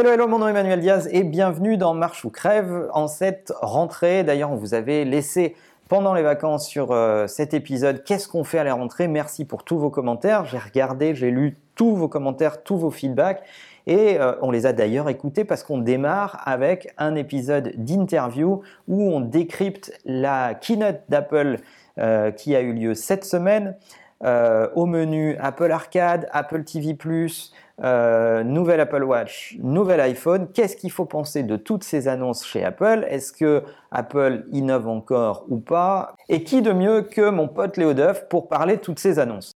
[0.00, 3.52] Hello, hello, mon nom est Emmanuel Diaz et bienvenue dans Marche ou Crève en cette
[3.60, 4.24] rentrée.
[4.24, 5.54] D'ailleurs, on vous avait laissé
[5.90, 9.08] pendant les vacances sur euh, cet épisode Qu'est-ce qu'on fait à la rentrée?
[9.08, 10.46] Merci pour tous vos commentaires.
[10.46, 13.42] J'ai regardé, j'ai lu tous vos commentaires, tous vos feedbacks.
[13.86, 19.02] Et euh, on les a d'ailleurs écoutés parce qu'on démarre avec un épisode d'interview où
[19.02, 21.58] on décrypte la keynote d'Apple
[21.98, 23.76] euh, qui a eu lieu cette semaine.
[24.22, 26.94] au menu Apple Arcade, Apple TV⁇
[27.82, 30.48] euh, nouvelle Apple Watch, nouvel iPhone.
[30.52, 33.06] Qu'est-ce qu'il faut penser de toutes ces annonces chez Apple?
[33.08, 36.14] Est-ce que Apple innove encore ou pas?
[36.28, 39.52] Et qui de mieux que mon pote Léo Duff pour parler de toutes ces annonces?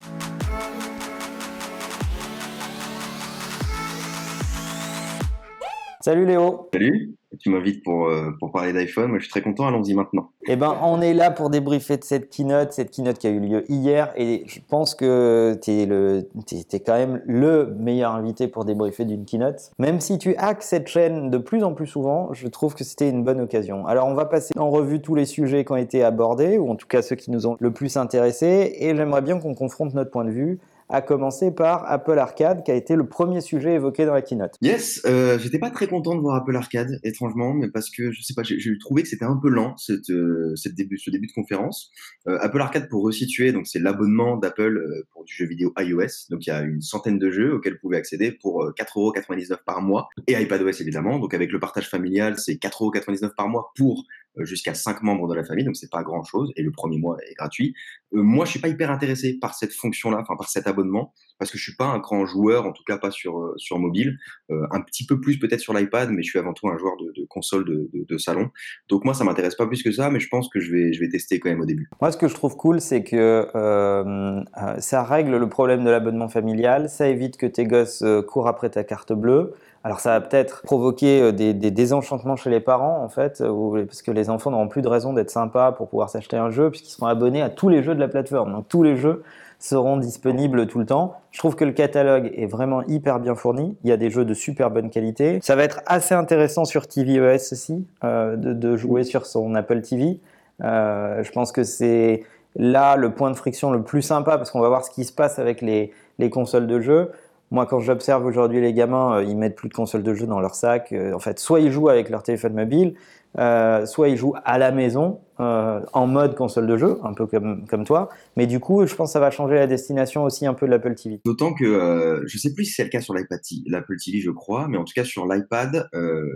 [6.01, 6.69] Salut Léo.
[6.73, 9.09] Salut tu m'invites pour, euh, pour parler d'iPhone.
[9.09, 9.67] Moi, je suis très content.
[9.67, 10.29] Allons-y maintenant.
[10.47, 13.39] Eh ben, on est là pour débriefer de cette keynote, cette keynote qui a eu
[13.39, 14.11] lieu hier.
[14.17, 19.05] Et je pense que tu es, le, es, quand même le meilleur invité pour débriefer
[19.05, 19.71] d'une keynote.
[19.79, 23.09] Même si tu hacks cette chaîne de plus en plus souvent, je trouve que c'était
[23.09, 23.85] une bonne occasion.
[23.85, 26.75] Alors, on va passer en revue tous les sujets qui ont été abordés, ou en
[26.75, 28.75] tout cas ceux qui nous ont le plus intéressés.
[28.79, 30.59] Et j'aimerais bien qu'on confronte notre point de vue
[30.91, 34.55] à commencer par Apple Arcade, qui a été le premier sujet évoqué dans la keynote.
[34.61, 38.21] Yes, euh, j'étais pas très content de voir Apple Arcade, étrangement, mais parce que je
[38.21, 41.31] sais pas, j'ai trouvé que c'était un peu lent cette, euh, début, ce début de
[41.31, 41.91] conférence.
[42.27, 44.81] Euh, Apple Arcade, pour resituer, donc c'est l'abonnement d'Apple
[45.13, 46.27] pour du jeu vidéo iOS.
[46.29, 49.81] Donc il y a une centaine de jeux auxquels vous pouvez accéder pour 4,99€ par
[49.81, 51.19] mois et iPadOS évidemment.
[51.19, 54.03] Donc avec le partage familial, c'est 4,99€ par mois pour
[54.37, 57.17] jusqu'à 5 membres de la famille, donc c'est pas grand chose, et le premier mois
[57.29, 57.73] est gratuit.
[58.13, 61.51] Euh, moi, je suis pas hyper intéressé par cette fonction-là, enfin par cet abonnement, parce
[61.51, 64.17] que je suis pas un grand joueur, en tout cas pas sur euh, sur mobile,
[64.49, 67.25] un petit peu plus peut-être sur l'iPad, mais je suis avant tout un joueur de,
[67.29, 68.49] console de, de, de, salon.
[68.89, 70.99] Donc moi, ça m'intéresse pas plus que ça, mais je pense que je vais je
[70.99, 71.89] vais tester quand même au début.
[72.01, 74.43] Moi, ce que je trouve cool, c'est que euh,
[74.79, 78.83] ça règle le problème de l'abonnement familial, ça évite que tes gosses courent après ta
[78.83, 79.53] carte bleue.
[79.83, 84.01] Alors ça va peut-être provoquer euh, des, désenchantements chez les parents en fait, euh, parce
[84.01, 86.91] que les enfants n'auront plus de raison d'être sympas pour pouvoir s'acheter un jeu puisqu'ils
[86.91, 88.51] seront abonnés à tous les jeux de la plateforme.
[88.51, 89.23] Donc tous les jeux
[89.57, 91.15] seront disponibles tout le temps.
[91.31, 93.75] Je trouve que le catalogue est vraiment hyper bien fourni.
[93.83, 95.39] Il y a des jeux de super bonne qualité.
[95.41, 100.19] Ça va être assez intéressant sur tvOS aussi euh, de, jouer sur son Apple TV.
[100.59, 102.23] je pense que c'est
[102.55, 105.13] là le point de friction le plus sympa parce qu'on va voir ce qui se
[105.13, 107.11] passe avec les, les consoles de jeux.
[107.51, 110.39] Moi, quand j'observe aujourd'hui les gamins, euh, ils mettent plus de consoles de jeu dans
[110.39, 110.93] leur sac.
[110.93, 112.95] Euh, en fait, soit ils jouent avec leur téléphone mobile,
[113.37, 117.65] euh, soit ils jouent à la maison en mode console de jeu, un peu comme,
[117.67, 118.09] comme toi.
[118.37, 120.71] Mais du coup, je pense que ça va changer la destination aussi un peu de
[120.71, 121.19] l'Apple TV.
[121.25, 124.67] D'autant que je sais plus si c'est le cas sur l'iPad, l'Apple TV, je crois,
[124.67, 125.87] mais en tout cas sur l'iPad,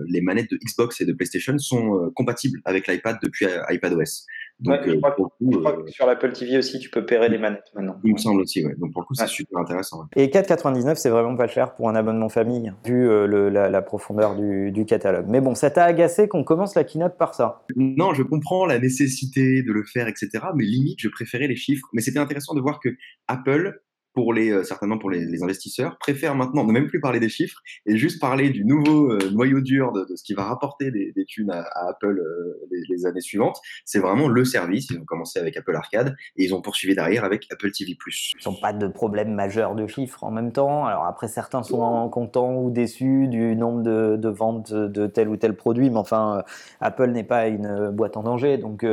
[0.07, 4.25] les manettes de Xbox et de PlayStation sont compatibles avec l'iPad depuis iPadOS.
[4.61, 7.97] Donc, je crois, que, sur l'Apple TV aussi, tu peux pairer les manettes maintenant.
[8.05, 8.73] Il me semble aussi, ouais.
[8.77, 10.05] Donc pour le coup, c'est super intéressant.
[10.15, 14.71] Et 4,99, c'est vraiment pas cher pour un abonnement famille, vu le, la, profondeur du,
[14.71, 15.25] du, catalogue.
[15.27, 18.79] Mais bon, ça t'a agacé qu'on commence la keynote par ça Non, je comprends la
[18.85, 20.29] nécessité de le faire, etc.
[20.55, 21.87] Mais limite, je préférais les chiffres.
[21.93, 22.89] Mais c'était intéressant de voir que
[23.27, 23.81] Apple
[24.15, 27.61] pour les, euh, certainement pour les, investisseurs, préfèrent maintenant ne même plus parler des chiffres
[27.85, 31.25] et juste parler du nouveau euh, noyau dur de, ce qui va rapporter des, des
[31.25, 33.59] thunes à, Apple euh, les, années suivantes.
[33.83, 34.89] C'est vraiment le service.
[34.89, 37.97] Ils ont commencé avec Apple Arcade et ils ont poursuivi derrière avec Apple TV+.
[38.07, 40.85] Ils n'ont pas de problème majeur de chiffres en même temps.
[40.85, 45.55] Alors après, certains sont contents ou déçus du nombre de, ventes de tel ou tel
[45.55, 46.43] produit, mais enfin,
[46.79, 48.85] Apple n'est pas une boîte en danger, donc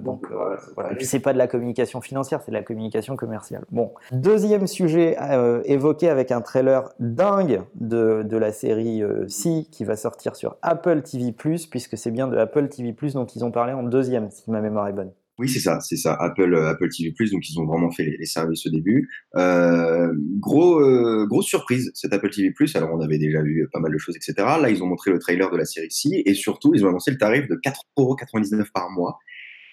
[0.00, 0.26] donc
[0.74, 0.98] voilà.
[1.00, 3.64] c'est pas de la communication financière, c'est de la communication commerciale.
[3.70, 3.92] Bon.
[4.30, 9.82] Deuxième sujet euh, évoqué avec un trailer dingue de, de la série euh, Si qui
[9.82, 13.72] va sortir sur Apple TV+, puisque c'est bien de Apple TV+, dont ils ont parlé
[13.72, 15.10] en deuxième, si ma mémoire est bonne.
[15.40, 16.14] Oui, c'est ça, c'est ça.
[16.14, 19.10] Apple, euh, Apple TV+, donc ils ont vraiment fait les, services au début.
[19.34, 20.80] Euh, gros,
[21.26, 22.54] grosse surprise, cet Apple TV+.
[22.76, 24.34] Alors, on avait déjà vu pas mal de choses, etc.
[24.62, 27.10] Là, ils ont montré le trailer de la série Si, et surtout, ils ont annoncé
[27.10, 29.18] le tarif de 4,99€ par mois,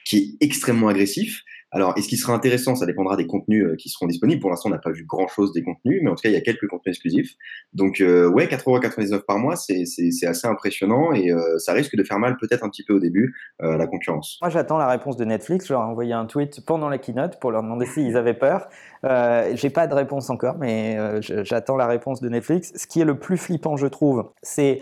[0.03, 1.43] qui est extrêmement agressif.
[1.71, 2.75] Alors, est-ce qu'il sera intéressant?
[2.75, 4.39] Ça dépendra des contenus euh, qui seront disponibles.
[4.39, 6.37] Pour l'instant, on n'a pas vu grand-chose des contenus, mais en tout cas, il y
[6.37, 7.33] a quelques contenus exclusifs.
[7.73, 9.83] Donc, euh, ouais, 4,99€ par mois, c'est
[10.25, 13.35] assez impressionnant et euh, ça risque de faire mal peut-être un petit peu au début
[13.59, 14.37] à la concurrence.
[14.41, 15.67] Moi, j'attends la réponse de Netflix.
[15.67, 18.69] Je leur ai envoyé un tweet pendant la keynote pour leur demander s'ils avaient peur.
[19.03, 22.71] Euh, J'ai pas de réponse encore, mais j'attends la réponse de Netflix.
[22.75, 24.81] Ce qui est le plus flippant, je trouve, c'est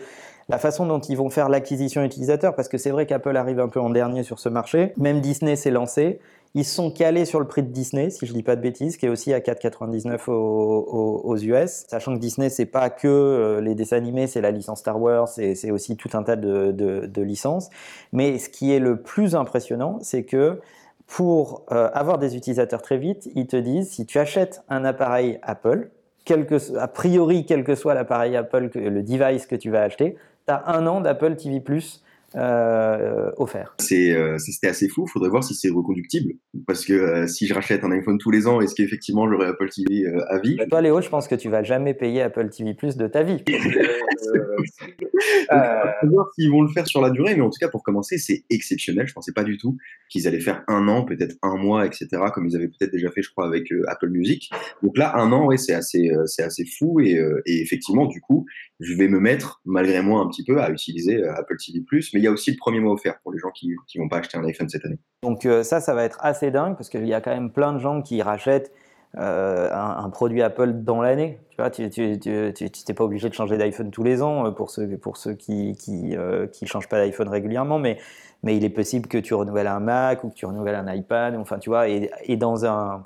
[0.50, 3.70] la façon dont ils vont faire l'acquisition utilisateur, parce que c'est vrai qu'Apple arrive un
[3.70, 4.94] peu en dernier sur ce marché.
[4.98, 6.20] Même Disney s'est lancé.
[6.58, 9.06] Ils sont calés sur le prix de Disney, si je dis pas de bêtises, qui
[9.06, 11.84] est aussi à 4,99 aux, aux, US.
[11.90, 15.28] Sachant que Disney, c'est pas que euh, les dessins animés, c'est la licence Star Wars,
[15.28, 17.70] c'est aussi tout un tas de, licences.
[18.14, 20.62] Mais ce qui est le plus impressionnant, c'est que
[21.08, 25.40] pour euh, avoir des utilisateurs très vite, ils te disent si tu achètes un appareil
[25.44, 25.90] Apple,
[26.80, 30.16] a priori, quel que soit l'appareil Apple, le device que tu vas acheter,
[30.48, 31.60] tu as un an d'Apple TV
[32.38, 33.76] euh, offert.
[33.92, 35.06] Euh, c'était assez fou.
[35.08, 36.34] Il faudrait voir si c'est reconductible.
[36.68, 39.70] Parce que euh, si je rachète un iPhone tous les ans, est-ce qu'effectivement j'aurai Apple
[39.70, 40.58] TV à vie?
[40.70, 43.44] Toi, Léo, je pense que tu vas jamais payer Apple TV Plus de ta vie.
[45.50, 47.84] On va voir s'ils vont le faire sur la durée, mais en tout cas, pour
[47.84, 49.08] commencer, c'est exceptionnel.
[49.08, 49.78] Je pensais pas du tout
[50.10, 53.22] qu'ils allaient faire un an, peut-être un mois, etc., comme ils avaient peut-être déjà fait,
[53.22, 54.50] je crois, avec Apple Music.
[54.84, 57.00] Donc là, un an, ouais, c'est assez, c'est assez fou.
[57.00, 58.46] Et, et, effectivement, du coup,
[58.80, 62.12] je vais me mettre, malgré moi, un petit peu à utiliser Apple TV Plus.
[62.14, 64.10] Mais il y a aussi le premier mois offert pour les gens qui ne vont
[64.10, 65.00] pas acheter un iPhone cette année.
[65.26, 67.74] Donc euh, ça, ça va être assez dingue parce qu'il y a quand même plein
[67.74, 68.72] de gens qui rachètent
[69.18, 71.40] euh, un, produit Apple dans l'année.
[71.50, 74.98] Tu vois, tu n'es pas obligé de changer d'iPhone tous les ans euh, pour ceux,
[74.98, 77.98] pour ceux qui ne qui, changent pas d'iPhone régulièrement, mais,
[78.44, 81.36] mais il est possible que tu renouvelles un Mac ou que tu renouvelles un iPad.
[81.38, 83.04] Enfin, tu vois, et, dans un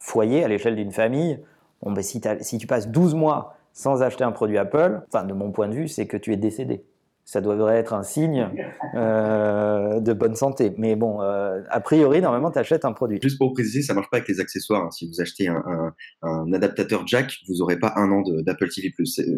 [0.00, 1.38] foyer, à l'échelle d'une famille,
[1.84, 5.50] ben, si, si tu passes 12 mois sans acheter un produit Apple, enfin, de mon
[5.50, 6.84] point de vue, c'est que tu es décédé
[7.28, 8.48] ça devrait être un signe
[8.94, 10.72] euh, de bonne santé.
[10.78, 13.18] Mais bon, euh, a priori, normalement, tu achètes un produit.
[13.22, 14.84] Juste pour préciser, ça marche pas avec les accessoires.
[14.84, 14.90] Hein.
[14.90, 18.90] Si vous achetez un, adaptateur jack, vous n'aurez pas un an d'Apple TV+.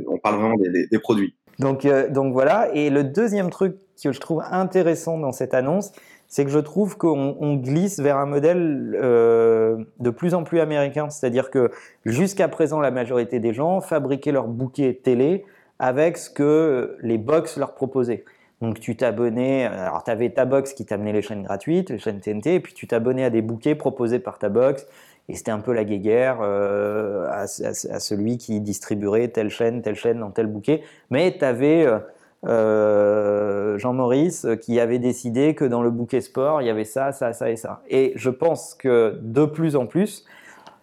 [0.07, 1.35] On parle vraiment des, produits.
[1.59, 2.71] Donc, euh, donc voilà.
[2.75, 5.91] Et le deuxième truc que je trouve intéressant dans cette annonce,
[6.29, 11.11] c'est que je trouve qu'on glisse vers un modèle de plus en plus américain.
[11.11, 11.73] C'est-à-dire que
[12.05, 15.45] jusqu'à présent, la majorité des gens fabriquaient leur bouquet télé
[15.81, 18.25] avec ce que les box leur proposaient.
[18.61, 22.21] Donc tu t'abonnais, alors tu avais ta box qui t'amenait les chaînes gratuites, les chaînes
[22.21, 24.87] TNT, et puis tu t'abonnais à des bouquets proposés par ta box,
[25.31, 30.21] et c'était un peu la guéguerre euh, à, celui qui distribuerait telle chaîne, telle chaîne
[30.21, 30.83] dans tel bouquet.
[31.09, 31.99] Mais tu avais euh,
[32.47, 37.33] euh, Jean-Maurice qui avait décidé que dans le bouquet sport, il y avait ça, ça,
[37.33, 37.81] ça et ça.
[37.89, 40.27] Et je pense que de plus en plus,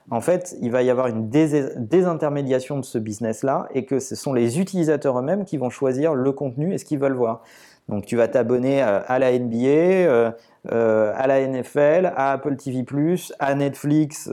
[0.10, 4.34] en fait, il va y avoir une désintermédiation de ce business-là et que ce sont
[4.34, 7.44] les utilisateurs eux-mêmes qui vont choisir le contenu et ce qu'ils veulent voir.
[7.90, 10.36] Donc tu vas t'abonner euh, à la NBA,
[10.72, 12.86] euh, euh, à la NFL, à Apple TV+,
[13.40, 14.30] à Netflix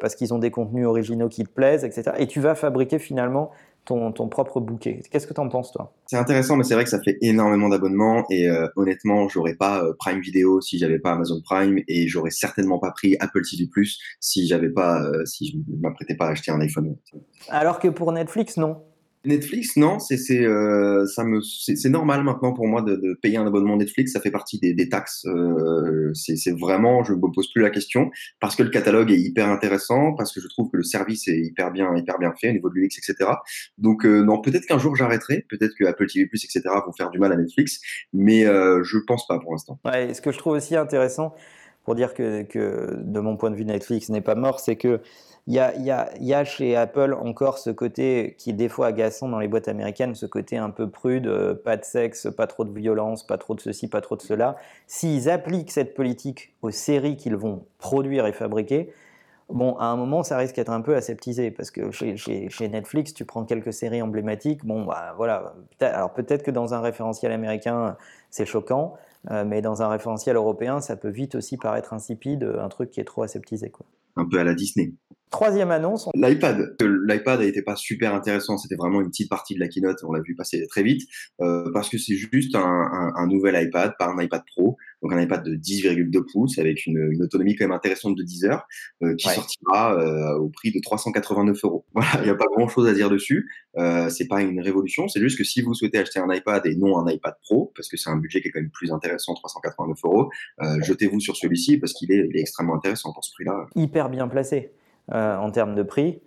[0.00, 2.12] parce qu'ils ont des contenus originaux qui te plaisent, etc.
[2.18, 3.50] Et tu vas fabriquer finalement
[3.84, 5.02] ton, propre bouquet.
[5.10, 5.92] Qu'est-ce que tu en penses, toi?
[6.06, 9.82] C'est intéressant, mais c'est vrai que ça fait énormément d'abonnements et euh, honnêtement, j'aurais pas
[9.82, 13.66] euh, Prime Video si j'avais pas Amazon Prime et j'aurais certainement pas pris Apple TV
[13.66, 16.96] Plus si j'avais pas, euh, si je m'apprêtais pas à acheter un iPhone.
[17.48, 18.82] Alors que pour Netflix, non.
[19.24, 21.06] Netflix, non, c'est euh,
[21.86, 24.88] normal maintenant pour moi de, de, payer un abonnement Netflix, ça fait partie des, des
[24.88, 25.24] taxes.
[25.26, 28.10] Euh, c'est vraiment, je me pose plus la question
[28.40, 31.38] parce que le catalogue est hyper intéressant, parce que je trouve que le service est
[31.38, 33.30] hyper bien hyper bien fait au niveau de l'UX, etc.
[33.78, 36.60] Donc euh, non, peut-être qu'un jour j'arrêterai, peut-être que Apple TV+, etc.
[36.84, 37.80] vont faire du mal à Netflix,
[38.12, 39.78] mais euh, je pense pas pour l'instant.
[39.84, 41.34] Ouais, ce que je trouve aussi intéressant
[41.84, 45.00] pour dire que, de mon point de vue Netflix n'est pas mort, c'est que
[45.48, 45.60] il y
[46.32, 50.14] a, chez Apple encore ce côté qui est des fois agaçant dans les boîtes américaines,
[50.14, 53.56] ce côté un peu prude, euh, pas de sexe, pas trop de violence, pas trop
[53.56, 54.56] de ceci, pas trop de cela.
[54.86, 58.92] S'ils appliquent cette politique aux séries qu'ils vont produire et fabriquer,
[59.50, 63.24] bon, à un moment, ça risque d'être un peu aseptisé parce que chez, Netflix, tu
[63.24, 64.64] prends quelques séries emblématiques.
[64.64, 65.54] Bon, bah voilà.
[65.80, 67.96] Alors peut-être que dans un référentiel américain,
[68.30, 68.94] c'est choquant,
[69.30, 73.00] euh, mais dans un référentiel européen, ça peut vite aussi paraître insipide, un truc qui
[73.00, 73.70] est trop aseptisé.
[73.70, 73.86] Quoi.
[74.16, 74.92] Un peu à la Disney.
[75.30, 76.10] Troisième annonce.
[76.14, 76.76] L'iPad.
[76.80, 78.58] L'iPad n'était pas super intéressant.
[78.58, 79.96] C'était vraiment une petite partie de la keynote.
[80.06, 81.08] On l'a vu passer très vite
[81.40, 84.76] euh, parce que c'est juste un, un, un, nouvel iPad, pas un iPad Pro.
[85.02, 88.44] Donc un iPad de 10,2 pouces avec une, une, autonomie quand même intéressante de 10
[88.44, 88.66] heures
[89.02, 91.84] euh, qui sortira euh, au prix de 389 euros.
[91.94, 93.50] Voilà, il n'y a pas grand chose à dire dessus.
[93.76, 95.08] Euh, c'est pas une révolution.
[95.08, 97.88] C'est juste que si vous souhaitez acheter un iPad et non un iPad Pro, parce
[97.88, 100.30] que c'est un budget qui est quand même plus intéressant, 389 euros,
[100.62, 103.66] euh, jetez-vous sur celui-ci parce qu'il est, est extrêmement intéressant pour ce prix-là.
[103.74, 104.72] Hyper bien placé.
[105.12, 106.20] Euh, en termes de prix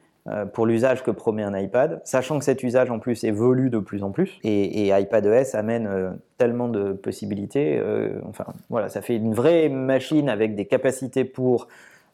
[0.53, 4.03] pour l'usage que promet un iPad, sachant que cet usage en plus évolue de plus
[4.03, 7.81] en plus et, et iPadOS amène euh, tellement de possibilités.
[8.27, 11.67] enfin, voilà, ça fait une vraie machine avec des capacités pour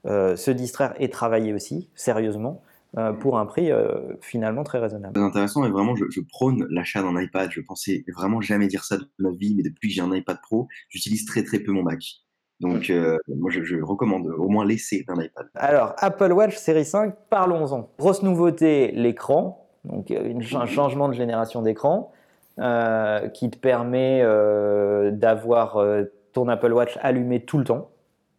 [0.05, 2.61] se distraire et travailler aussi sérieusement.
[3.19, 3.71] pour un prix
[4.19, 5.13] finalement très raisonnable.
[5.15, 7.49] C'est intéressant et vraiment je, je prône l'achat d'un iPad.
[7.51, 10.39] Je pensais vraiment jamais dire ça de ma vie, mais depuis que j'ai un iPad
[10.41, 12.03] Pro, j'utilise très très peu mon Mac.
[12.61, 15.47] Donc, euh, moi, je, recommande au moins l'essai d'un iPad.
[15.55, 17.89] Alors, Apple Watch série 5, parlons-en.
[17.97, 19.67] Grosse nouveauté, l'écran.
[19.83, 22.11] Donc, euh, un changement de génération d'écran
[22.59, 24.23] euh, qui te permet
[25.11, 25.83] d'avoir
[26.33, 27.89] ton Apple Watch allumé tout le temps.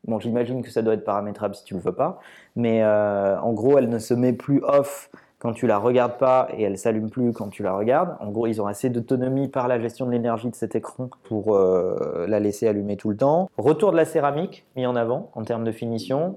[0.06, 2.20] Bon, j'imagine que ça doit être paramétrable si tu le veux pas.
[2.54, 5.10] Mais en gros, elle ne se met plus off
[5.42, 8.14] quand tu la regardes pas et elle s'allume plus quand tu la regardes.
[8.20, 11.56] En gros, ils ont assez d'autonomie par la gestion de l'énergie de cet écran pour
[11.56, 13.50] euh, la laisser allumer tout le temps.
[13.58, 16.36] Retour de la céramique mis en avant en termes de finition.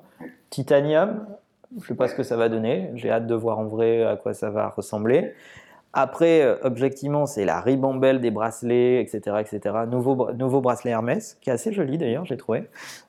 [0.50, 1.24] Titanium,
[1.80, 2.90] Je sais pas ce que ça va donner.
[2.96, 5.34] J'ai hâte de voir en vrai à quoi ça va ressembler.
[5.94, 9.76] Après, euh, objectivement, c'est la ribambelle des bracelets, etc., etc.
[9.88, 12.64] Nouveau, nouveau bracelet Hermès, qui est assez joli d'ailleurs, j'ai trouvé.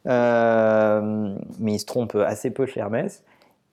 [0.07, 3.25] Euh, mais il se trompe assez peu chez Hermès.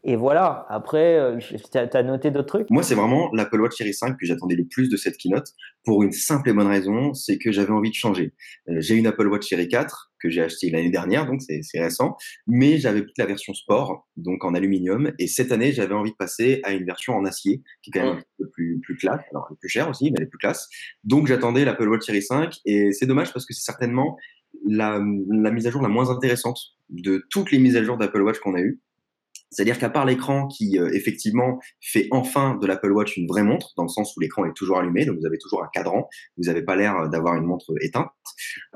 [0.05, 2.69] Et voilà, après, euh, tu as noté d'autres trucs?
[2.69, 5.47] Moi, c'est vraiment l'Apple Watch Series 5 que j'attendais le plus de cette keynote,
[5.85, 8.33] pour une simple et bonne raison, c'est que j'avais envie de changer.
[8.67, 12.17] Euh, j'ai une Apple Watch Series 4 que j'ai acheté l'année dernière, donc c'est récent,
[12.47, 16.15] mais j'avais pris la version sport, donc en aluminium, et cette année, j'avais envie de
[16.15, 19.21] passer à une version en acier, qui est quand même un peu plus, plus classe,
[19.31, 20.69] alors elle est plus chère aussi, mais elle est plus classe.
[21.03, 24.17] Donc j'attendais l'Apple Watch Series 5, et c'est dommage parce que c'est certainement
[24.65, 28.21] la, la mise à jour la moins intéressante de toutes les mises à jour d'Apple
[28.21, 28.81] Watch qu'on a eues.
[29.53, 33.73] C'est-à-dire qu'à part l'écran qui euh, effectivement fait enfin de l'Apple Watch une vraie montre,
[33.77, 36.45] dans le sens où l'écran est toujours allumé, donc vous avez toujours un cadran, vous
[36.45, 38.09] n'avez pas l'air d'avoir une montre éteinte.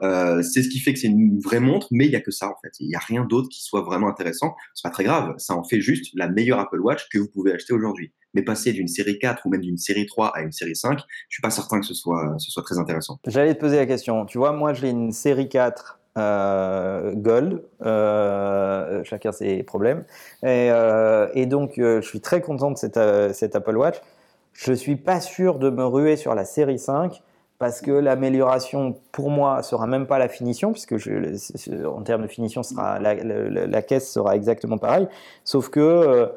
[0.04, 2.32] Euh, c'est ce qui fait que c'est une vraie montre, mais il n'y a que
[2.32, 2.72] ça en fait.
[2.80, 4.56] Il n'y a rien d'autre qui soit vraiment intéressant.
[4.74, 7.54] C'est pas très grave, ça en fait juste la meilleure Apple Watch que vous pouvez
[7.54, 8.14] acheter aujourd'hui.
[8.34, 11.04] Mais passer d'une série 4 ou même d'une série 3 à une série 5, je
[11.30, 13.20] suis pas certain que ce soit, ce soit très intéressant.
[13.26, 14.26] J'allais te poser la question.
[14.26, 20.04] Tu vois, moi j'ai une série 4 euh, Gold, euh, chacun ses problèmes.
[20.44, 23.00] Et, euh, donc, je suis très content de cette,
[23.34, 24.02] cette, Apple Watch.
[24.54, 27.22] Je suis pas sûr de me ruer sur la série 5
[27.60, 32.28] parce que l'amélioration pour moi sera même pas la finition, puisque je, en termes de
[32.28, 35.08] finition, sera, la, la, caisse sera exactement pareille,
[35.44, 36.32] sauf que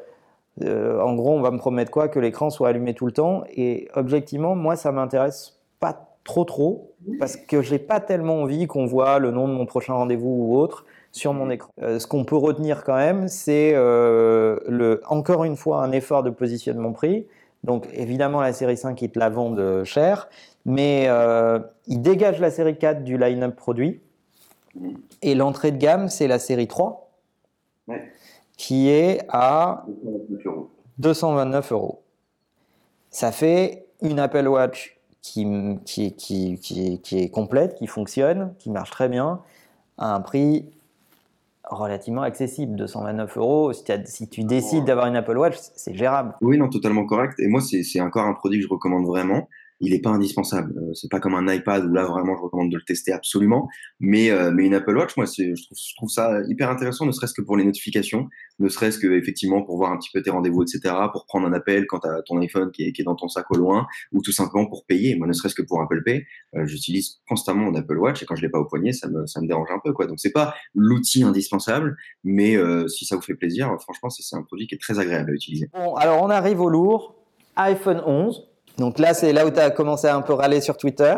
[0.62, 2.08] en gros, on va me promettre quoi?
[2.08, 3.44] Que l'écran soit allumé tout le temps.
[3.54, 8.86] Et objectivement, moi, ça m'intéresse pas trop trop, parce que j'ai pas tellement envie qu'on
[8.86, 11.70] voit le nom de mon prochain rendez-vous ou autre sur mon écran.
[11.82, 16.22] Euh, ce qu'on peut retenir quand même, c'est euh, le, encore une fois un effort
[16.22, 17.26] de positionnement prix.
[17.64, 20.28] Donc évidemment la série 5 ils te la vendent cher,
[20.64, 24.00] mais euh, ils dégagent la série 4 du line-up produit.
[25.22, 27.10] Et l'entrée de gamme, c'est la série 3,
[28.56, 29.84] qui est à
[30.98, 32.02] 229 euros.
[33.10, 35.46] Ça fait une Apple Watch qui,
[35.84, 39.40] qui, qui, qui, est complète, qui fonctionne, qui marche très bien,
[39.98, 40.64] à un prix
[41.64, 43.72] relativement accessible, 229 euros.
[43.72, 46.34] Si, si tu décides d'avoir une Apple Watch, c'est gérable.
[46.40, 47.38] Oui, non, totalement correct.
[47.38, 49.48] Et moi, c'est encore un produit que je recommande vraiment
[49.80, 50.75] il n'est pas indispensable.
[50.76, 53.68] Euh, c'est pas comme un iPad où là vraiment je recommande de le tester absolument.
[53.99, 55.54] Mais, euh, mais une Apple Watch, moi, je
[55.96, 59.78] trouve, ça hyper intéressant, ne serait-ce que pour les notifications, ne serait-ce que effectivement pour
[59.78, 62.38] voir un petit peu tes rendez-vous, etc., pour prendre un appel quand tu as ton
[62.38, 65.16] iPhone qui est, dans ton sac au loin, ou tout simplement pour payer.
[65.16, 68.37] Moi, ne serait-ce que pour Apple Pay, euh, j'utilise constamment mon Apple Watch et quand
[68.37, 69.92] je l'ai pas au poignet, ça me, dérange un peu.
[69.92, 70.06] quoi.
[70.06, 72.56] Donc c'est pas l'outil indispensable, mais
[72.88, 75.68] si ça vous fait plaisir, franchement, c'est un produit qui est très agréable à utiliser.
[75.72, 77.16] Bon, alors on arrive au lourd.
[77.56, 78.50] iPhone 11,
[78.80, 81.14] donc là, c'est là où tu as commencé à un peu râler sur Twitter,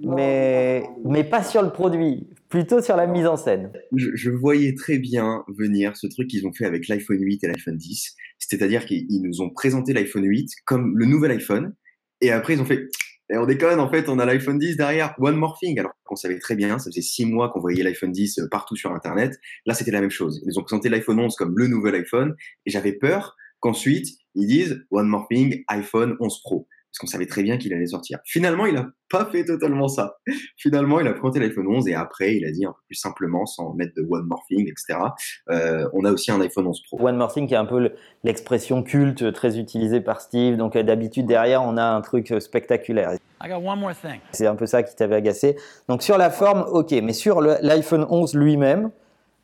[0.00, 3.70] mais, mais pas sur le produit, plutôt sur la mise en scène.
[3.94, 7.76] Je, voyais très bien venir ce truc qu'ils ont fait avec l'iPhone 8 et l'iPhone
[7.76, 11.74] 10, c'est-à-dire qu'ils nous ont présenté l'iPhone 8 comme le nouvel iPhone,
[12.20, 12.88] et après ils ont fait
[13.32, 15.78] et on déconne, en fait, on a l'iPhone 10 derrière, one more thing.
[15.78, 18.76] Alors qu'on savait très bien, ça faisait six mois qu'on voyait l'iPhone 10 euh, partout
[18.76, 19.40] sur Internet.
[19.64, 20.40] Là, c'était la même chose.
[20.42, 22.34] Ils nous ont présenté l'iPhone 11 comme le nouvel iPhone.
[22.66, 27.26] Et j'avais peur qu'ensuite, ils disent one more thing, iPhone 11 Pro parce qu'on savait
[27.26, 28.20] très bien qu'il allait sortir.
[28.24, 30.18] Finalement, il n'a pas fait totalement ça.
[30.56, 33.46] Finalement, il a présenté l'iPhone 11 et après, il a dit un peu plus simplement,
[33.46, 35.00] sans mettre de one more thing, etc.
[35.50, 37.04] Euh, on a aussi un iPhone 11 Pro.
[37.04, 37.90] One more thing, qui est un peu
[38.22, 40.56] l'expression culte très utilisée par Steve.
[40.56, 43.14] Donc euh, d'habitude, derrière, on a un truc euh, spectaculaire.
[44.30, 45.56] C'est un peu ça qui t'avait agacé.
[45.88, 48.92] Donc sur la forme, ok, mais sur l'iPhone 11 lui-même,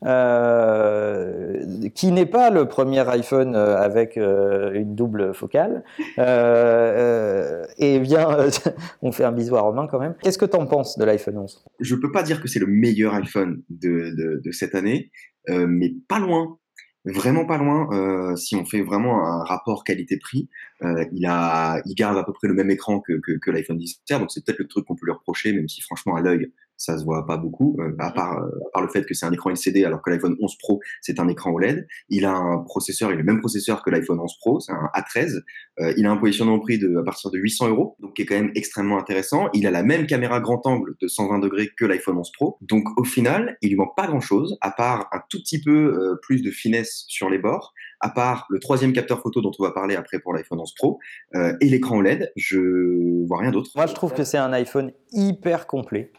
[0.03, 5.83] euh, qui n'est pas le premier iPhone euh, avec euh, une double focale.
[6.17, 8.27] et bien,
[9.03, 10.15] on fait un bisou à Romain quand même.
[10.23, 12.65] Qu'est-ce que tu en penses de l'iPhone 11 Je peux pas dire que c'est le
[12.65, 15.11] meilleur iPhone de, cette année,
[15.47, 16.57] mais pas loin.
[17.03, 18.35] Vraiment pas loin.
[18.35, 20.49] si on fait vraiment un rapport qualité-prix,
[20.81, 24.43] il garde à peu près le même écran que, que, que l'iPhone 10 donc c'est
[24.45, 27.27] peut-être le truc qu'on peut lui reprocher, même si franchement à l'œil, ça se voit
[27.27, 29.85] pas beaucoup, euh, à, part, euh, à part le fait que c'est un écran LCD
[29.85, 31.87] alors que l'iPhone 11 Pro c'est un écran OLED.
[32.09, 34.89] Il a un processeur, il a le même processeur que l'iPhone 11 Pro, c'est un
[34.95, 35.41] A13.
[35.79, 38.25] Euh, il a un positionnement prix de à partir de 800 euros, donc qui est
[38.25, 39.49] quand même extrêmement intéressant.
[39.53, 42.85] Il a la même caméra grand angle de 120 degrés que l'iPhone 11 Pro, donc
[42.97, 46.41] au final il lui manque pas grand chose à part un tout petit peu plus
[46.41, 49.95] de finesse sur les bords, à part le troisième capteur photo dont on va parler
[49.95, 50.99] après pour l'iPhone 11 Pro
[51.35, 52.31] et l'écran OLED.
[52.35, 53.69] Je vois rien d'autre.
[53.75, 56.11] Moi je trouve que c'est un iPhone hyper complet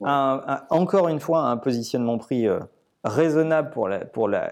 [0.00, 2.60] encore une fois, un positionnement prix euh,
[3.04, 4.50] raisonnable pour la, pour la,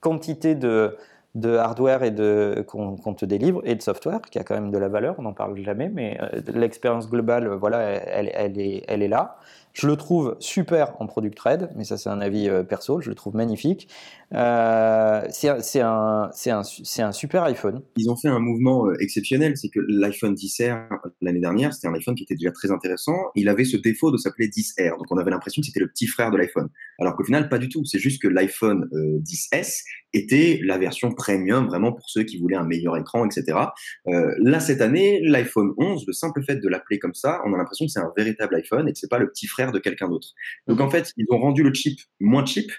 [0.00, 0.96] quantité de,
[1.34, 4.78] de, hardware et de qu'on te délivre et de software qui a quand même de
[4.78, 5.16] la valeur.
[5.18, 9.36] On n'en parle jamais, mais euh, l'expérience globale, voilà, elle, est là.
[9.80, 13.08] Je le trouve super en product red, mais ça c'est un avis euh, perso, je
[13.08, 13.88] le trouve magnifique.
[14.34, 17.80] Euh, c'est un, super iPhone.
[17.96, 20.86] Ils ont fait un mouvement euh, exceptionnel, c'est que l'iPhone 10R
[21.22, 23.16] l'année dernière, c'était un iPhone qui était déjà très intéressant.
[23.34, 26.06] Il avait ce défaut de s'appeler 10R, donc on avait l'impression que c'était le petit
[26.06, 26.68] frère de l'iPhone.
[26.98, 27.82] Alors qu'au final, pas du tout.
[27.86, 29.80] C'est juste que l'iPhone 10S
[30.12, 33.58] était la version premium, vraiment pour ceux qui voulaient un meilleur écran, etc.
[34.06, 37.86] Là, cette année, l'iPhone 11, le simple fait de l'appeler comme ça, on a l'impression
[37.86, 40.28] que c'est un véritable iPhone et que c'est pas le petit frère de quelqu'un d'autre.
[40.66, 42.70] Donc en fait, ils ont rendu le chip moins cheap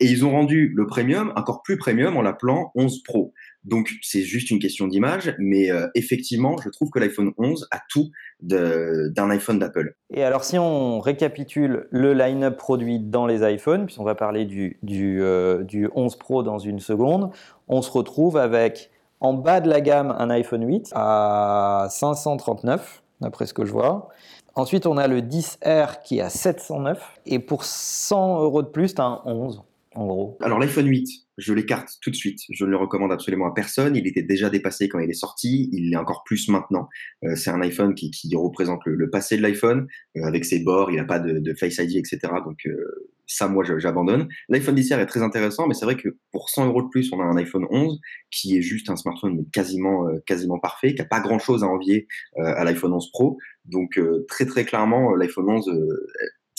[0.00, 3.34] et ils ont rendu le premium encore plus premium en l'appelant 11 Pro.
[3.64, 7.80] Donc c'est juste une question d'image, mais euh, effectivement, je trouve que l'iPhone 11 a
[7.90, 9.94] tout d'un iPhone d'Apple.
[10.14, 14.78] Et alors si on récapitule le line-up produit dans les iPhones, puisqu'on va parler du,
[14.82, 17.30] du, euh, du 11 Pro dans une seconde,
[17.68, 18.90] on se retrouve avec
[19.20, 24.08] en bas de la gamme un iPhone 8 à 539, d'après ce que je vois.
[24.54, 27.20] Ensuite, on a le 10R qui est à 709.
[27.26, 29.62] Et pour 100 euros de plus, tu as un 11
[29.94, 32.40] en gros Alors l'iPhone 8, je l'écarte tout de suite.
[32.50, 33.96] Je ne le recommande absolument à personne.
[33.96, 35.68] Il était déjà dépassé quand il est sorti.
[35.72, 36.88] Il l'est encore plus maintenant.
[37.24, 40.90] Euh, c'est un iPhone qui, représente le, passé de l'iPhone, euh, avec ses bords.
[40.90, 42.20] Il n'a pas de, Face ID, etc.
[42.44, 44.28] Donc euh, ça, moi, j'abandonne.
[44.48, 47.20] L'iPhone 10 est très intéressant, mais c'est vrai que pour 100 euros de plus, on
[47.20, 51.20] a un iPhone 11 qui est juste un smartphone quasiment, quasiment parfait, qui n'a pas
[51.20, 53.38] grand-chose à envier à l'iPhone 11 Pro.
[53.70, 55.70] Donc très très clairement, l'iPhone 11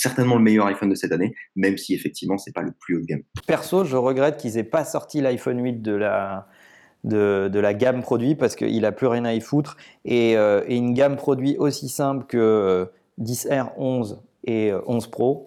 [0.02, 3.02] certainement le meilleur iPhone de cette année, même si effectivement c'est pas le plus haut
[3.02, 3.22] de gamme.
[3.46, 8.84] Perso, je regrette qu'ils aient pas sorti l'iPhone 8 de la gamme produit parce qu'il
[8.86, 12.90] a plus rien à y foutre et, euh, une gamme produit aussi simple que
[13.20, 15.46] 10R, euh, 11 et 11 euh, Pro,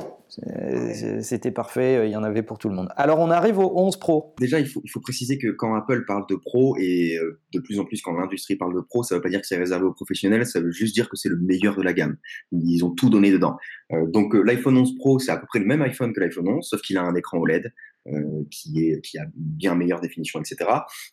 [1.20, 2.88] c'était parfait, euh, il y en avait pour tout le monde.
[2.96, 4.34] Alors on arrive au 11 Pro.
[4.38, 7.84] Déjà, il faut, préciser que quand Apple parle de Pro, et euh, de plus en
[7.84, 9.92] plus quand l'industrie parle de Pro, ça ne veut pas dire que c'est réservé aux
[9.92, 12.16] professionnels, ça veut juste dire que c'est le meilleur de la gamme.
[12.52, 13.56] Ils ont tout donné dedans.
[13.92, 16.66] Euh, donc l'iPhone 11 Pro, c'est à peu près le même iPhone que l'iPhone 11,
[16.66, 17.72] sauf qu'il a un écran OLED.
[18.50, 20.70] qui, est, qui a bien meilleure définition, etc.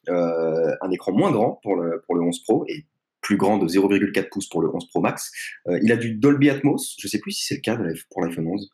[0.09, 2.85] un écran moins grand pour le, pour le 11 Pro et
[3.21, 5.31] plus grand de 0,4 pouces pour le 11 Pro Max.
[5.81, 7.77] il a du Dolby Atmos, je ne sais plus si c'est le cas
[8.09, 8.71] pour l'iPhone 11.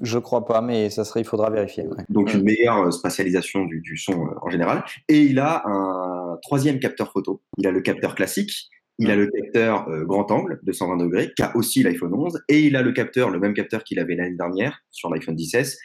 [0.00, 1.84] Je crois pas, mais ça serait, il faudra vérifier.
[2.08, 4.84] Donc une meilleure euh, spatialisation du, du son euh, en général.
[5.08, 7.42] Et il a un troisième capteur photo.
[7.58, 11.32] Il a le capteur classique, il a le capteur euh, grand angle de 120 degrés,
[11.36, 14.14] qui a aussi l'iPhone 11, et il a le capteur, le même capteur qu'il avait
[14.14, 15.76] l'année dernière sur l'iPhone 10s,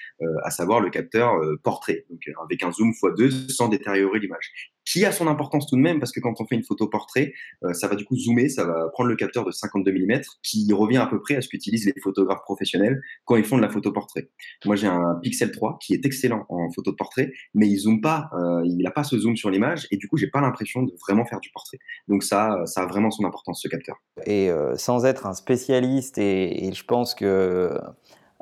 [0.44, 4.52] à savoir le capteur portrait, donc avec un zoom x2 sans détériorer l'image
[4.88, 7.34] qui a son importance tout de même parce que quand on fait une photo portrait,
[7.64, 10.72] euh, ça va du coup zoomer, ça va prendre le capteur de 52 mm qui
[10.72, 13.70] revient à peu près à ce qu'utilisent les photographes professionnels quand ils font de la
[13.70, 14.30] photo portrait.
[14.66, 18.30] Moi j'ai un Pixel 3 qui est excellent en photo portrait, mais il zoome pas,
[18.34, 20.94] euh, il n'a pas ce zoom sur l'image et du coup j'ai pas l'impression de
[21.06, 21.80] vraiment faire du portrait.
[22.08, 23.98] Donc ça, ça a vraiment son importance ce capteur.
[24.26, 27.78] Et euh, sans être un spécialiste et je pense que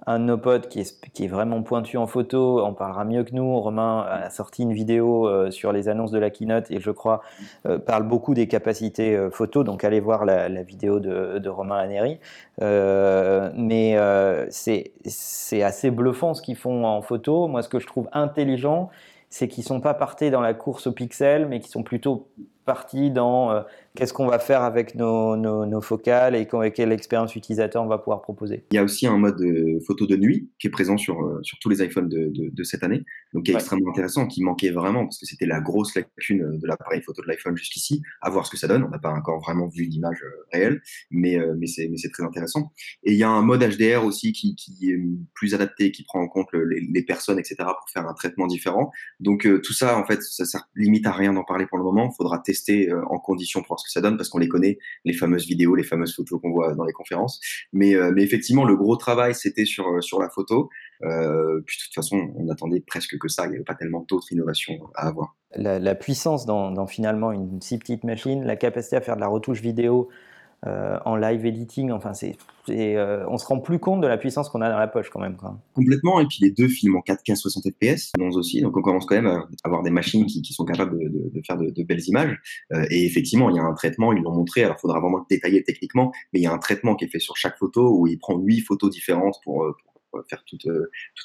[0.06, 3.60] un de nos potes qui est, vraiment pointu en photo en parlera mieux que nous.
[3.60, 7.22] Romain a sorti une vidéo euh, sur les annonces de la keynote et je crois
[7.66, 9.64] euh, parle beaucoup des capacités euh, photo.
[9.64, 12.20] Donc allez voir la, vidéo de, Romain Laneri.
[12.60, 13.98] mais
[14.50, 17.48] c'est assez bluffant ce qu'ils font en photo.
[17.48, 18.90] Moi, ce que je trouve intelligent,
[19.30, 22.28] c'est qu'ils sont pas partis dans la course au pixel, mais qui sont plutôt
[22.66, 23.62] partie dans euh,
[23.96, 28.22] qu'est-ce qu'on va faire avec nos, nos, focales et quelle expérience utilisateur on va pouvoir
[28.22, 28.66] proposer.
[28.72, 31.40] Il y a aussi un mode euh, photo de nuit qui est présent sur, euh,
[31.44, 34.72] sur tous les iPhones de, de, cette année, donc qui est extrêmement intéressant, qui manquait
[34.72, 38.02] vraiment parce que c'était la grosse lacune de l'appareil photo de l'iPhone jusqu'ici.
[38.22, 38.84] À voir ce que ça donne.
[38.84, 42.72] On n'a pas encore vraiment vu d'image réelle, mais, mais c'est très intéressant.
[43.04, 45.00] Et il y a un mode HDR aussi qui, qui est
[45.34, 48.92] plus adapté, qui prend en compte les, les, personnes, etc., pour faire un traitement différent.
[49.20, 52.10] Donc tout ça, en fait, ça sert limite à rien d'en parler pour le moment.
[52.12, 54.48] Il faudra tester euh, en condition pour voir ce que ça donne parce qu'on les
[54.48, 57.40] connaît, les fameuses vidéos, les fameuses photos qu'on voit dans les conférences.
[57.74, 60.70] Mais, euh, mais effectivement, le gros travail, c'était sur, euh, sur la photo.
[61.02, 63.46] puis de toute façon, on attendait presque que ça.
[63.46, 65.36] Il n'y avait pas tellement d'autres innovations à avoir.
[65.56, 69.28] La, puissance dans, dans, finalement une si petite machine, la capacité à faire de la
[69.28, 70.10] retouche vidéo,
[70.68, 71.92] euh, en live editing.
[71.92, 72.38] Enfin, c'est,
[72.70, 75.20] euh, on se rend plus compte de la puissance qu'on a dans la poche quand
[75.20, 75.36] même.
[75.36, 75.60] Quoi.
[75.74, 76.20] Complètement.
[76.20, 78.62] Et puis les deux filment en 4K 60 fps, non aussi.
[78.62, 81.84] Donc on commence quand même à avoir des machines qui, sont capables de, faire de,
[81.84, 82.38] belles images.
[82.74, 84.12] Euh, et effectivement, il y a un traitement.
[84.14, 84.64] Ils l'ont montré.
[84.64, 87.10] Alors, il faudra vraiment le détailler techniquement, mais il y a un traitement qui est
[87.10, 89.66] fait sur chaque photo où il prend huit photos différentes pour,
[90.30, 90.72] faire tout, tout,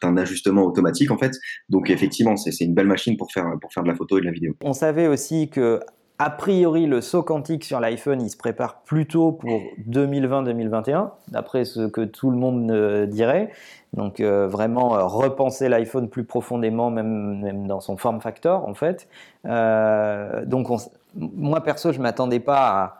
[0.02, 1.32] un ajustement automatique en fait.
[1.68, 4.26] Donc effectivement, c'est une belle machine pour faire, pour faire de la photo et de
[4.26, 4.56] la vidéo.
[4.62, 5.80] On savait aussi que
[6.22, 11.86] a priori, le saut quantique sur l'iPhone, il se prépare plutôt pour 2020-2021, d'après ce
[11.86, 13.48] que tout le monde euh, dirait.
[13.94, 19.08] Donc euh, vraiment euh, repenser l'iPhone plus profondément, même, dans son form factor en fait.
[19.44, 20.68] donc
[21.14, 22.98] moi perso, je m'attendais pas à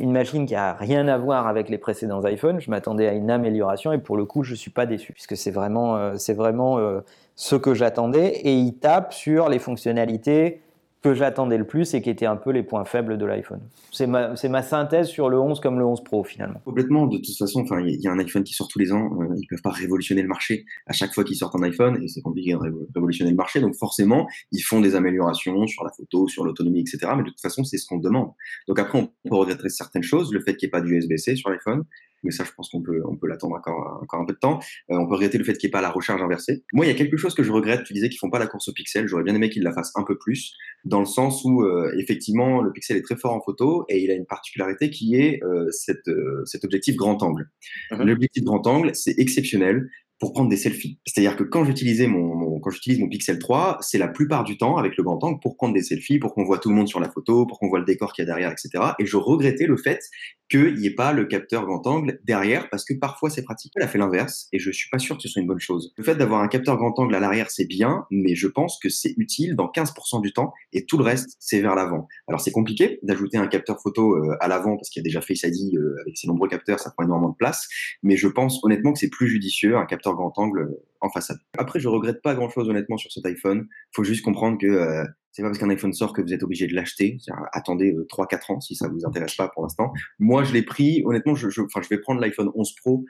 [0.00, 2.58] une machine qui a rien à voir avec les précédents iPhones.
[2.58, 5.50] Je m'attendais à une amélioration et pour le coup, je suis pas déçu puisque c'est
[5.50, 6.78] vraiment, c'est vraiment
[7.36, 10.62] ce que j'attendais et il tape sur les fonctionnalités
[11.02, 13.60] que j'attendais le plus et qui étaient un peu les points faibles de l'iPhone.
[13.90, 16.60] C'est ma, ma, synthèse sur le 11 comme le 11 Pro finalement.
[16.64, 17.06] Complètement.
[17.06, 19.10] De toute façon, il y, a un iPhone qui sort tous les ans.
[19.20, 22.08] Euh, ils peuvent pas révolutionner le marché à chaque fois qu'ils sortent un iPhone et
[22.08, 22.58] c'est compliqué de
[22.94, 23.60] révolutionner le marché.
[23.60, 27.12] Donc forcément, ils font des améliorations sur la photo, sur l'autonomie, etc.
[27.16, 28.30] Mais de toute façon, c'est ce qu'on demande.
[28.68, 31.50] Donc après, on peut regretter certaines choses, le fait qu'il n'y ait pas d'USB-C sur
[31.50, 31.84] l'iPhone,
[32.22, 34.60] mais ça, je pense qu'on peut, on peut l'attendre encore, encore un peu de temps.
[34.90, 36.64] Euh, on peut regretter le fait qu'il n'y ait pas la recharge inversée.
[36.72, 37.84] Moi, il y a quelque chose que je regrette.
[37.84, 39.06] Tu disais qu'ils font pas la course au pixel.
[39.06, 40.54] J'aurais bien aimé qu'ils la fassent un peu plus,
[40.84, 44.10] dans le sens où, euh, effectivement, le pixel est très fort en photo et il
[44.10, 46.10] a une particularité qui est euh, cette,
[46.44, 47.50] cet objectif grand angle.
[47.90, 48.02] Mhm.
[48.02, 49.88] L'objectif grand angle, c'est exceptionnel
[50.22, 51.00] pour prendre des selfies.
[51.04, 54.76] C'est-à-dire que quand j'utilisais mon, quand j'utilise mon Pixel 3, c'est la plupart du temps
[54.76, 57.00] avec le grand angle pour prendre des selfies, pour qu'on voit tout le monde sur
[57.00, 58.92] la photo, pour qu'on voit le décor qu'il y a derrière, etc.
[59.00, 59.98] Et je regrettais le fait
[60.52, 63.72] qu'il n'y ait pas le capteur grand angle derrière parce que parfois c'est pratique.
[63.76, 65.94] Elle a fait l'inverse et je suis pas sûr que ce soit une bonne chose.
[65.96, 68.90] Le fait d'avoir un capteur grand angle à l'arrière, c'est bien, mais je pense que
[68.90, 72.06] c'est utile dans 15% du temps et tout le reste, c'est vers l'avant.
[72.28, 75.22] Alors c'est compliqué d'ajouter un capteur photo euh, à l'avant parce qu'il y a déjà
[75.22, 77.68] Face ID euh, avec ses nombreux capteurs, ça prend énormément de place,
[78.02, 80.68] mais je pense honnêtement que c'est plus judicieux un capteur grand angle
[81.02, 81.38] en façade.
[81.58, 83.68] Après, je regrette pas grand chose honnêtement sur cet iPhone.
[83.94, 86.66] Faut juste comprendre que euh, c'est pas parce qu'un iPhone sort que vous êtes obligé
[86.66, 87.18] de l'acheter.
[87.52, 89.92] Attendez 3-4 euh, ans si ça vous intéresse pas pour l'instant.
[90.18, 91.02] Moi, je l'ai pris.
[91.04, 91.60] Honnêtement, je, je,
[91.90, 93.04] vais prendre l'iPhone 11 Pro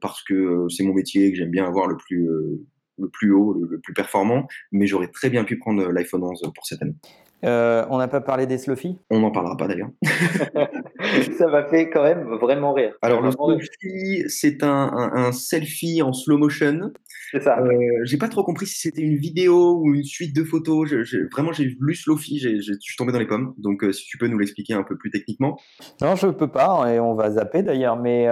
[0.00, 2.28] parce que c'est mon métier, que j'aime bien avoir le plus
[2.98, 6.66] le plus haut, le, plus performant, mais j'aurais très bien pu prendre l'iPhone 11 pour
[6.66, 6.94] cette année.
[7.44, 9.90] Euh, on n'a pas parlé des Slofi On n'en parlera pas d'ailleurs.
[11.38, 12.94] ça m'a fait quand même vraiment rire.
[13.02, 16.92] Alors le Slofi, c'est un, selfie en slow motion.
[17.30, 17.58] C'est ça.
[17.58, 17.70] Euh,
[18.04, 20.92] j'ai pas trop compris si c'était une vidéo ou une suite de photos.
[21.32, 23.54] vraiment, j'ai lu Slofi, je suis tombé dans les pommes.
[23.58, 25.58] Donc euh, si tu peux nous l'expliquer un peu plus techniquement.
[26.00, 28.28] Non, je peux pas et on va zapper d'ailleurs, mais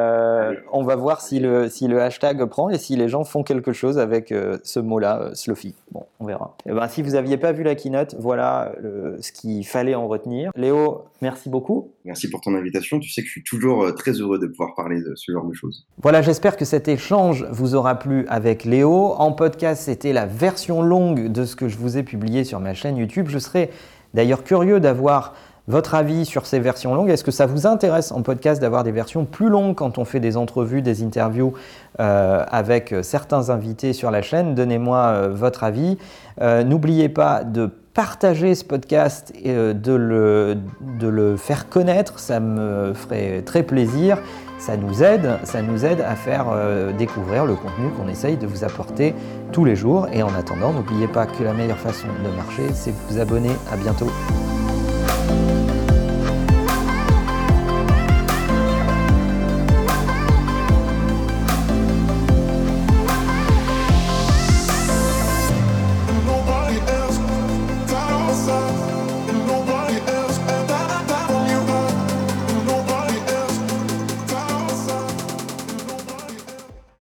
[0.73, 3.73] on va voir si le, si le hashtag prend et si les gens font quelque
[3.73, 5.75] chose avec ce mot-là, Slofi.
[5.95, 6.57] Bon, on verra.
[6.67, 9.95] Et eh ben, si vous n'aviez pas vu la keynote, voilà le ce qu'il fallait
[9.95, 10.51] en retenir.
[10.57, 11.93] Léo, merci beaucoup.
[12.05, 12.99] Merci pour ton invitation.
[12.99, 15.47] Tu sais que je suis toujours euh, très heureux de pouvoir parler de ce genre
[15.47, 15.87] de choses.
[16.03, 19.15] Voilà, j'espère que cet échange vous aura plu avec Léo.
[19.19, 22.75] En podcast, c'était la version longue de ce que je vous ai publié sur ma
[22.75, 23.29] chaîne YouTube.
[23.29, 23.71] Je serais
[24.15, 25.35] d'ailleurs curieux d'avoir
[25.67, 27.11] votre avis sur ces versions longues.
[27.11, 30.21] Est-ce que ça vous intéresse en podcast d'avoir des versions plus longues quand on fait
[30.21, 31.55] des entrevues, des interviews
[32.01, 34.55] euh, avec certains invités sur la chaîne?
[34.55, 35.99] Donnez-moi euh, votre avis.
[36.41, 43.43] N'oubliez pas de partager ce podcast et euh, de le, faire connaître, ça me ferait
[43.43, 44.19] très plaisir.
[44.59, 48.47] Ça nous aide, ça nous aide à faire euh, découvrir le contenu qu'on essaye de
[48.47, 49.15] vous apporter
[49.53, 50.09] tous les jours.
[50.13, 53.51] Et en attendant, n'oubliez pas que la meilleure façon de marcher, c'est de vous abonner.
[53.71, 54.11] À bientôt.